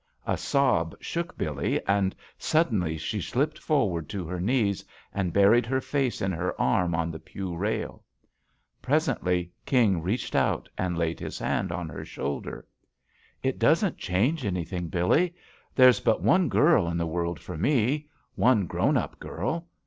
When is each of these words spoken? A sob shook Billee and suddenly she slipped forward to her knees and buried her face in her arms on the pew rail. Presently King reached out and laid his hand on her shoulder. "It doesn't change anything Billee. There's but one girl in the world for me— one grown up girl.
A 0.25 0.35
sob 0.35 0.95
shook 0.99 1.37
Billee 1.37 1.79
and 1.87 2.15
suddenly 2.35 2.97
she 2.97 3.21
slipped 3.21 3.59
forward 3.59 4.09
to 4.09 4.25
her 4.25 4.39
knees 4.39 4.83
and 5.13 5.31
buried 5.31 5.67
her 5.67 5.79
face 5.79 6.23
in 6.23 6.31
her 6.31 6.59
arms 6.59 6.95
on 6.95 7.11
the 7.11 7.19
pew 7.19 7.55
rail. 7.55 8.03
Presently 8.81 9.51
King 9.63 10.01
reached 10.01 10.33
out 10.35 10.67
and 10.75 10.97
laid 10.97 11.19
his 11.19 11.37
hand 11.37 11.71
on 11.71 11.87
her 11.87 12.03
shoulder. 12.03 12.65
"It 13.43 13.59
doesn't 13.59 13.99
change 13.99 14.43
anything 14.43 14.87
Billee. 14.87 15.35
There's 15.75 15.99
but 15.99 16.23
one 16.23 16.49
girl 16.49 16.87
in 16.87 16.97
the 16.97 17.05
world 17.05 17.39
for 17.39 17.55
me— 17.55 18.07
one 18.33 18.65
grown 18.65 18.97
up 18.97 19.19
girl. 19.19 19.67